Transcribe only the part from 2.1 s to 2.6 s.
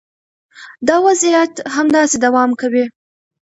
دوام